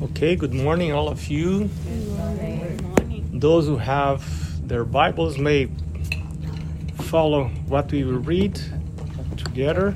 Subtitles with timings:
[0.00, 1.68] Okay, good morning, all of you.
[1.68, 3.38] Good morning.
[3.38, 4.24] Those who have
[4.66, 5.68] their Bibles may
[6.98, 8.60] follow what we will read
[9.36, 9.94] together.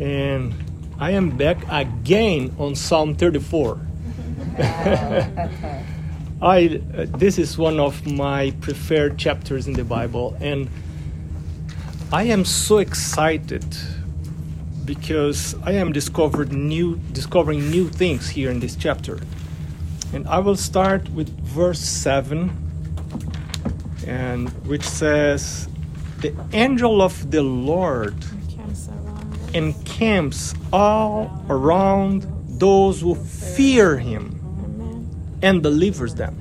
[0.00, 0.54] And
[0.98, 3.80] I am back again on Psalm 34.
[6.42, 10.68] I, uh, this is one of my preferred chapters in the Bible, and
[12.12, 13.64] I am so excited
[14.90, 19.20] because I am discovered new, discovering new things here in this chapter.
[20.12, 22.50] And I will start with verse 7,
[24.04, 25.68] and which says,
[26.22, 28.16] The angel of the Lord
[28.50, 29.54] Camps around us.
[29.54, 32.26] encamps all around
[32.58, 34.24] those who fear him
[35.40, 36.34] and delivers them.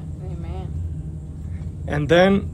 [1.87, 2.49] And then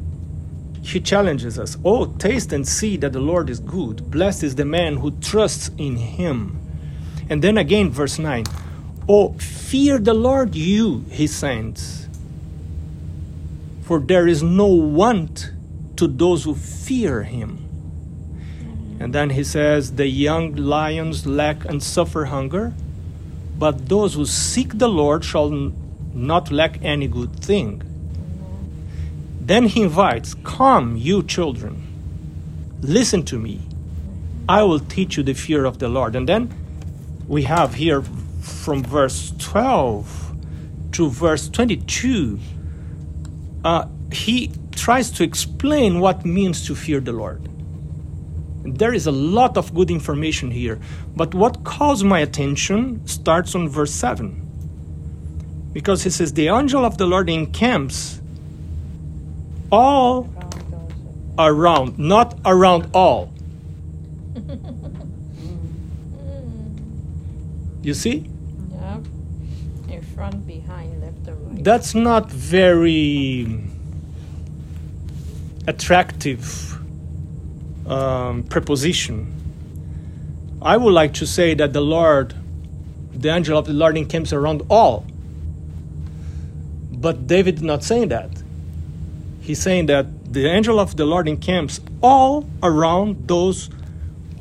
[0.92, 4.10] he challenges us Oh, taste and see that the Lord is good.
[4.12, 6.60] Blessed is the man who trusts in him.
[7.30, 8.46] And then again, verse 9
[9.08, 12.08] Oh, fear the Lord, you, his saints.
[13.84, 15.52] For there is no want
[15.98, 17.66] to those who fear him.
[19.00, 22.74] And then he says, The young lions lack and suffer hunger,
[23.60, 25.50] but those who seek the Lord shall
[26.14, 27.84] not lack any good thing.
[29.46, 31.84] Then he invites, Come, you children,
[32.82, 33.62] listen to me.
[34.50, 36.16] I will teach you the fear of the Lord.
[36.16, 36.54] And then
[37.28, 38.04] we have here
[38.42, 40.26] from verse 12
[40.94, 42.40] to verse 22,
[43.64, 47.50] uh, he tries to explain what means to fear the Lord.
[48.64, 50.80] There is a lot of good information here,
[51.16, 54.42] but what calls my attention starts on verse 7.
[55.74, 58.22] Because he says, The angel of the Lord encamps
[59.76, 60.30] all
[61.38, 63.32] around, not around all.
[67.82, 68.28] You see?
[68.72, 69.06] Yep.
[69.90, 71.64] In front, behind, left, or right.
[71.64, 73.62] That's not very
[75.68, 76.80] attractive
[77.86, 79.32] um, preposition.
[80.64, 82.34] I would like to say that the Lord,
[83.14, 85.06] the angel of the Lord encamps around all.
[86.92, 88.35] But David not saying that.
[89.46, 93.70] He's saying that the angel of the Lord encamps all around those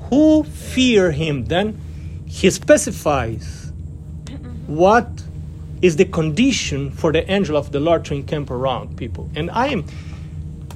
[0.09, 1.45] who fear him.
[1.45, 1.79] Then
[2.25, 3.71] he specifies
[4.67, 5.23] what
[5.83, 9.29] is the condition for the angel of the Lord to encamp around people.
[9.37, 9.85] And I am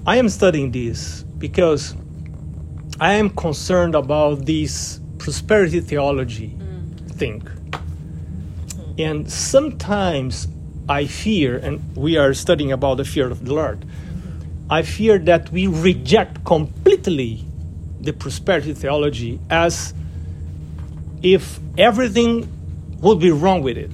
[0.07, 1.97] I am studying this because
[3.01, 6.55] I am concerned about this prosperity theology
[7.13, 7.49] thing.
[8.99, 10.49] And sometimes
[10.87, 13.87] I fear, and we are studying about the fear of the Lord,
[14.71, 17.45] I fear that we reject completely
[18.01, 19.95] the prosperity theology as
[21.23, 22.49] if everything
[23.01, 23.91] would be wrong with it.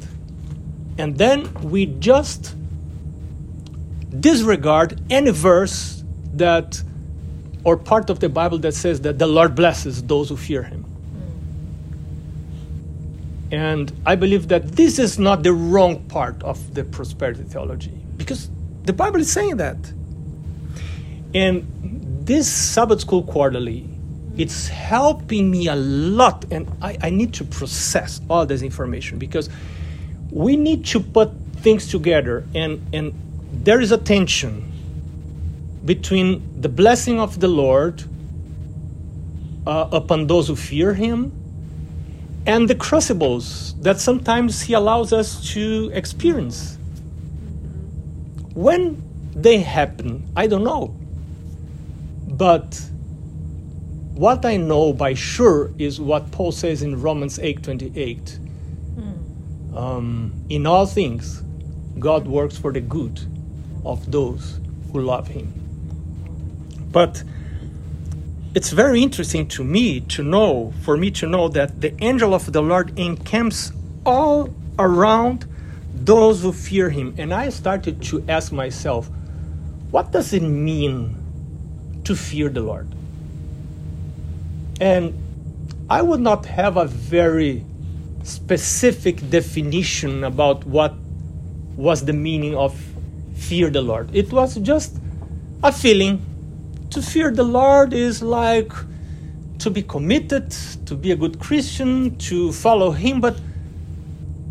[0.99, 2.55] And then we just
[4.21, 6.03] disregard any verse
[6.35, 6.83] that
[7.65, 10.85] or part of the Bible that says that the Lord blesses those who fear him.
[13.51, 18.51] And I believe that this is not the wrong part of the prosperity theology because
[18.85, 19.79] the Bible is saying that.
[21.35, 21.67] And
[22.27, 23.89] this Sabbath School Quarterly,
[24.37, 29.49] it's helping me a lot, and I, I need to process all this information because
[30.31, 33.13] we need to put things together, and, and
[33.53, 34.73] there is a tension
[35.85, 38.03] between the blessing of the Lord
[39.67, 41.33] uh, upon those who fear Him
[42.47, 46.79] and the crucibles that sometimes He allows us to experience.
[48.55, 49.03] When
[49.35, 50.95] they happen, I don't know.
[52.37, 52.81] But
[54.15, 58.39] what I know by sure is what Paul says in Romans 8:28.
[59.77, 61.43] Um, in all things,
[61.99, 63.21] God works for the good
[63.85, 64.61] of those
[64.93, 65.53] who love Him.
[66.91, 67.23] But
[68.55, 72.53] it's very interesting to me to know, for me to know that the angel of
[72.53, 73.73] the Lord encamps
[74.07, 75.47] all around
[75.93, 77.15] those who fear Him.
[77.19, 79.11] And I started to ask myself,
[79.91, 81.24] what does it mean
[82.05, 82.89] to fear the Lord?
[84.81, 85.15] And
[85.89, 87.65] I would not have a very
[88.23, 90.95] specific definition about what
[91.77, 92.75] was the meaning of
[93.37, 94.15] fear the Lord.
[94.15, 94.97] It was just
[95.63, 96.25] a feeling.
[96.91, 98.73] To fear the Lord is like
[99.59, 100.51] to be committed,
[100.87, 103.21] to be a good Christian, to follow Him.
[103.21, 103.39] But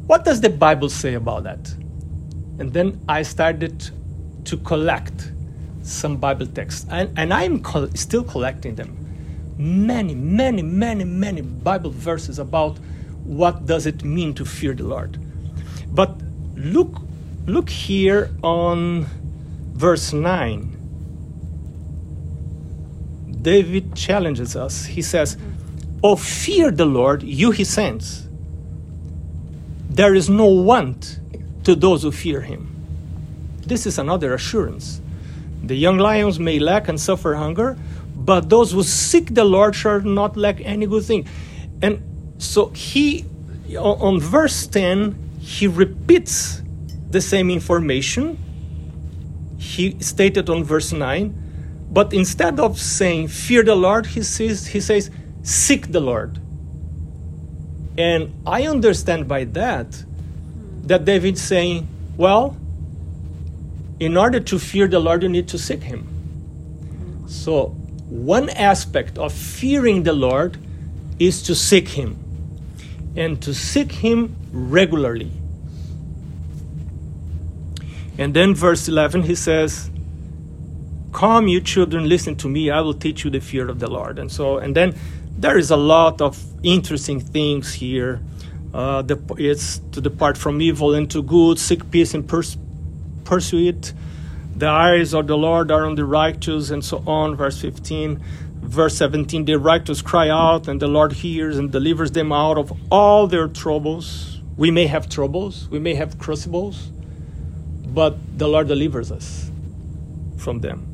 [0.07, 1.73] what does the Bible say about that?
[2.59, 3.89] And then I started
[4.45, 5.31] to collect
[5.83, 8.97] some Bible texts, and, and I'm col- still collecting them.
[9.57, 12.79] Many, many, many, many Bible verses about
[13.23, 15.19] what does it mean to fear the Lord.
[15.93, 16.15] But
[16.55, 17.01] look
[17.45, 19.05] look here on
[19.73, 20.77] verse 9.
[23.41, 24.85] David challenges us.
[24.85, 25.37] He says,
[26.01, 28.27] Oh, fear the Lord, you his saints.
[29.89, 31.19] There is no want
[31.65, 32.69] to those who fear him.
[33.65, 35.01] This is another assurance.
[35.63, 37.77] The young lions may lack and suffer hunger,
[38.15, 41.27] but those who seek the Lord shall not lack any good thing.
[41.81, 42.01] And
[42.37, 43.25] so he,
[43.77, 46.61] on verse 10, he repeats
[47.09, 48.37] the same information
[49.63, 54.81] he stated on verse 9, but instead of saying, Fear the Lord, he says, he
[54.81, 55.09] says
[55.41, 56.39] Seek the Lord.
[57.97, 60.03] And I understand by that
[60.83, 61.87] that David's saying,
[62.17, 62.57] Well,
[63.99, 66.07] in order to fear the Lord, you need to seek Him.
[67.27, 67.67] So,
[68.09, 70.57] one aspect of fearing the Lord
[71.19, 72.17] is to seek Him
[73.15, 75.31] and to seek Him regularly.
[78.17, 79.89] And then, verse 11, he says,
[81.11, 84.19] Come, you children, listen to me, I will teach you the fear of the Lord.
[84.19, 84.95] And so, and then
[85.37, 88.21] there is a lot of interesting things here.
[88.73, 92.57] Uh, the, it's to depart from evil and to good, seek peace and pers-
[93.23, 93.93] pursue it.
[94.55, 97.35] The eyes of the Lord are on the righteous, and so on.
[97.35, 98.21] Verse 15.
[98.61, 102.71] Verse 17 The righteous cry out, and the Lord hears and delivers them out of
[102.91, 104.39] all their troubles.
[104.55, 106.91] We may have troubles, we may have crucibles,
[107.87, 109.49] but the Lord delivers us
[110.37, 110.87] from them.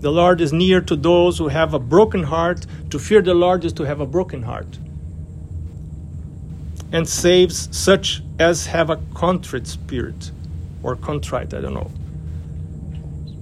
[0.00, 2.66] The Lord is near to those who have a broken heart.
[2.90, 4.78] To fear the Lord is to have a broken heart.
[6.92, 10.30] And saves such as have a contrite spirit,
[10.84, 11.90] or contrite, I don't know.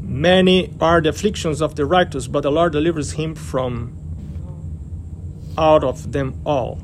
[0.01, 3.93] Many are the afflictions of the righteous, but the Lord delivers him from
[5.59, 6.79] out of them all.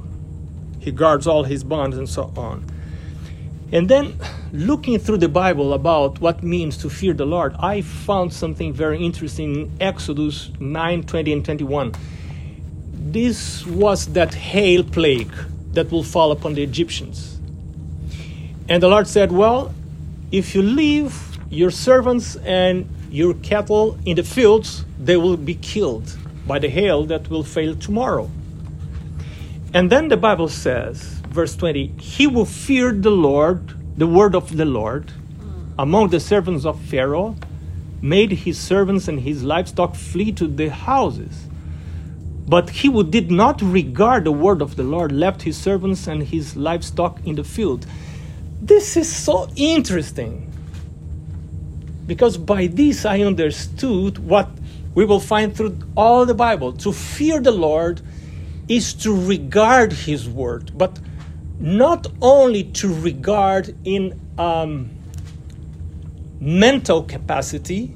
[0.80, 2.64] He guards all his bonds and so on.
[3.70, 4.18] And then
[4.52, 9.04] looking through the Bible about what means to fear the Lord, I found something very
[9.04, 11.92] interesting in Exodus 9 20 and 21.
[13.12, 15.32] This was that hail plague
[15.72, 17.38] that will fall upon the Egyptians.
[18.70, 19.74] And the Lord said, Well,
[20.30, 26.16] if you leave your servants and your cattle in the fields, they will be killed
[26.46, 28.30] by the hail that will fail tomorrow.
[29.72, 34.56] And then the Bible says, verse 20, He will fear the Lord, the word of
[34.56, 35.12] the Lord,
[35.78, 37.36] among the servants of Pharaoh,
[38.00, 41.46] made his servants and his livestock flee to the houses.
[42.46, 46.22] But he who did not regard the word of the Lord left his servants and
[46.22, 47.86] his livestock in the field.
[48.60, 50.52] This is so interesting
[52.06, 54.48] because by this I understood what
[54.94, 56.72] we will find through all the Bible.
[56.72, 58.00] To fear the Lord
[58.68, 60.98] is to regard His word, but
[61.60, 64.90] not only to regard in um,
[66.40, 67.94] mental capacity,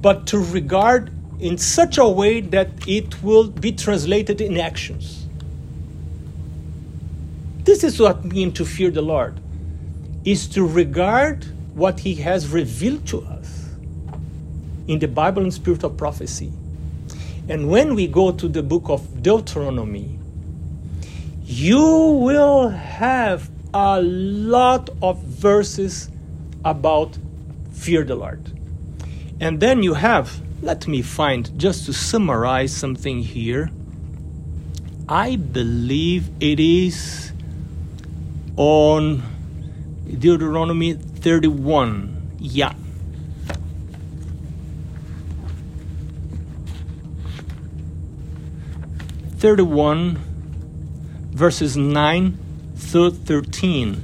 [0.00, 5.27] but to regard in such a way that it will be translated in actions.
[7.68, 9.38] This is what means to fear the Lord,
[10.24, 11.44] is to regard
[11.74, 13.66] what he has revealed to us
[14.86, 16.50] in the Bible and spirit of prophecy.
[17.46, 20.18] And when we go to the book of Deuteronomy,
[21.44, 26.08] you will have a lot of verses
[26.64, 27.18] about
[27.74, 28.50] fear the Lord.
[29.40, 33.70] And then you have, let me find, just to summarize something here.
[35.06, 37.32] I believe it is
[38.58, 39.22] on
[40.18, 42.38] Deuteronomy 31.
[42.40, 42.74] Yeah.
[49.36, 50.16] Thirty-one,
[51.30, 52.36] verses nine
[52.74, 54.02] through thirteen.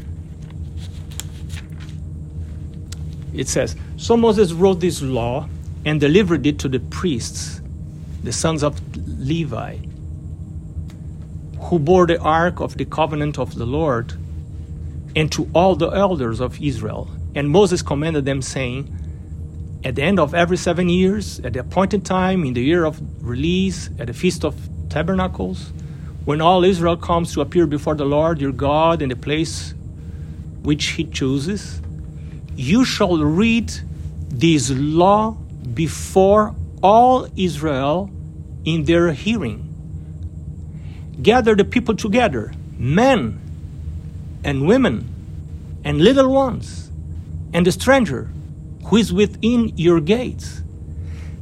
[3.35, 5.49] It says, So Moses wrote this law
[5.85, 7.61] and delivered it to the priests,
[8.23, 9.79] the sons of Levi,
[11.59, 14.15] who bore the ark of the covenant of the Lord
[15.17, 17.09] and to all the elders of Israel.
[17.35, 18.93] And Moses commanded them, saying,
[19.85, 23.01] At the end of every seven years, at the appointed time, in the year of
[23.25, 24.55] release, at the feast of
[24.89, 25.73] tabernacles,
[26.25, 29.75] when all Israel comes to appear before the Lord your God in the place
[30.63, 31.83] which he chooses,
[32.57, 33.73] you shall read
[34.29, 35.33] this law
[35.75, 38.11] before all Israel
[38.65, 39.71] in their hearing.
[41.21, 43.44] Gather the people together, men
[44.45, 45.09] and women
[45.85, 46.91] and little ones
[47.53, 48.31] and the stranger
[48.87, 50.63] who is within your gates,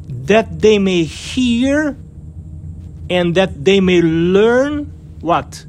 [0.09, 1.97] that they may hear
[3.11, 4.85] and that they may learn
[5.21, 5.67] what?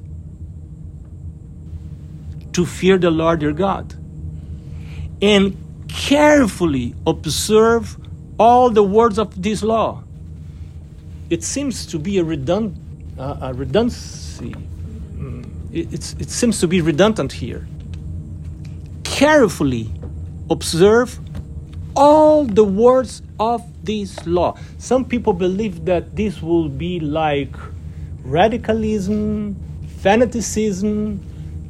[2.54, 3.96] To fear the Lord your God.
[5.22, 7.98] and carefully observe
[8.38, 10.04] all the words of this law.
[11.30, 12.76] It seems to be a, redund-
[13.18, 14.56] uh, a redundancy.
[15.74, 17.68] It, it seems to be redundant here.
[19.04, 19.90] Carefully
[20.50, 21.20] observe
[21.96, 24.56] all the words of this law.
[24.78, 27.56] Some people believe that this will be like
[28.24, 29.56] radicalism,
[29.98, 31.20] fanaticism,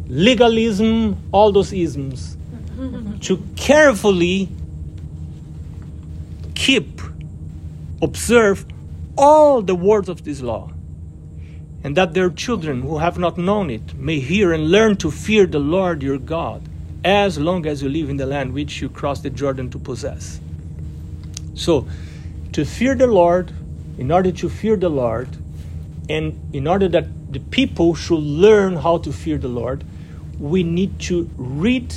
[0.08, 2.36] legalism, all those isms.
[3.22, 4.50] to carefully
[6.56, 7.02] keep,
[8.02, 8.66] observe
[9.18, 10.73] all the words of this law,
[11.84, 15.46] and that their children who have not known it may hear and learn to fear
[15.46, 16.62] the Lord your God
[17.04, 20.40] as long as you live in the land which you cross the Jordan to possess.
[21.56, 21.88] So,
[22.54, 23.52] to fear the Lord,
[23.98, 25.28] in order to fear the Lord,
[26.10, 29.84] and in order that the people should learn how to fear the Lord,
[30.40, 31.94] we need to read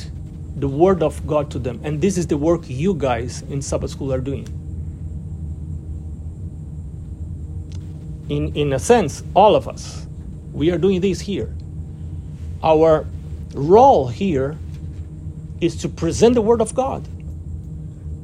[0.57, 1.81] the Word of God to them.
[1.85, 4.65] And this is the work you guys in Sabbath School are doing.
[8.28, 10.06] In, in a sense, all of us,
[10.52, 11.54] we are doing this here.
[12.62, 13.06] Our
[13.54, 14.56] role here
[15.61, 17.06] is to present the Word of God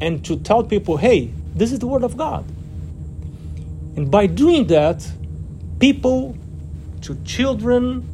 [0.01, 2.45] and to tell people, hey, this is the Word of God.
[3.97, 5.07] And by doing that,
[5.79, 6.37] people,
[7.03, 8.09] to children,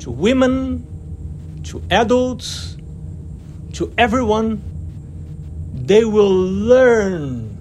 [0.00, 0.86] to women,
[1.64, 2.76] to adults,
[3.74, 4.62] to everyone,
[5.74, 7.51] they will learn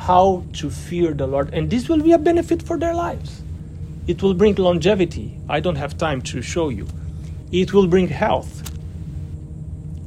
[0.00, 1.52] how to fear the Lord.
[1.52, 3.42] And this will be a benefit for their lives.
[4.06, 5.38] It will bring longevity.
[5.48, 6.86] I don't have time to show you.
[7.52, 8.52] It will bring health.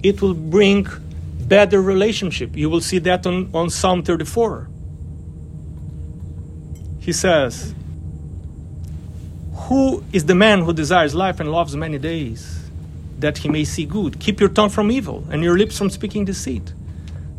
[0.01, 0.87] It will bring
[1.39, 2.55] better relationship.
[2.55, 4.69] You will see that on, on Psalm 34.
[6.99, 7.73] He says,
[9.67, 12.63] Who is the man who desires life and loves many days?
[13.23, 14.19] that he may see good.
[14.19, 16.73] Keep your tongue from evil and your lips from speaking deceit.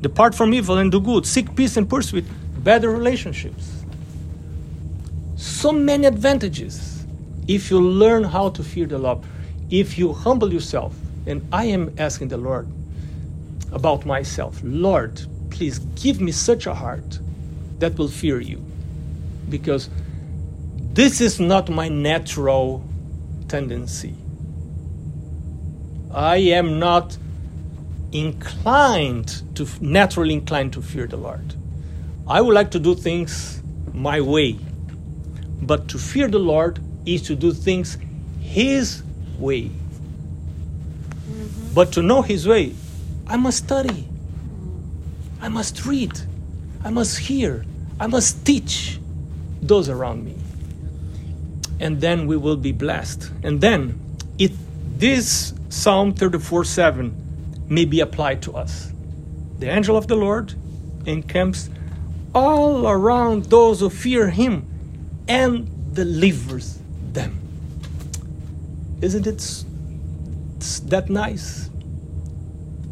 [0.00, 1.26] Depart from evil and do good.
[1.26, 2.24] Seek peace and pursue it.
[2.64, 3.84] Better relationships.
[5.36, 7.04] So many advantages
[7.46, 9.18] if you learn how to fear the Lord.
[9.70, 12.66] If you humble yourself, and I am asking the Lord
[13.72, 17.18] about myself Lord, please give me such a heart
[17.80, 18.64] that will fear you.
[19.50, 19.90] Because
[20.94, 22.82] this is not my natural
[23.48, 24.14] tendency.
[26.12, 27.18] I am not
[28.12, 31.54] inclined to naturally inclined to fear the Lord.
[32.26, 33.62] I would like to do things
[33.92, 34.58] my way.
[35.60, 37.98] But to fear the Lord is to do things
[38.40, 39.02] his
[39.38, 39.64] way.
[39.64, 41.74] Mm-hmm.
[41.74, 42.74] But to know his way,
[43.26, 44.08] I must study.
[45.40, 46.12] I must read.
[46.82, 47.64] I must hear.
[48.00, 48.98] I must teach
[49.60, 50.36] those around me.
[51.80, 53.30] And then we will be blessed.
[53.42, 54.00] And then
[54.38, 54.52] it
[54.98, 58.92] this Psalm 34 7 may be applied to us.
[59.58, 60.54] The angel of the Lord
[61.04, 61.68] encamps
[62.34, 64.66] all around those who fear him
[65.28, 66.78] and delivers
[67.12, 67.40] them.
[69.00, 69.64] Isn't it
[70.88, 71.70] that nice?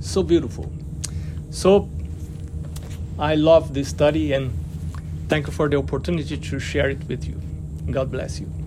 [0.00, 0.70] So beautiful.
[1.50, 1.88] So
[3.18, 4.52] I love this study and
[5.28, 7.40] thank you for the opportunity to share it with you.
[7.90, 8.61] God bless you.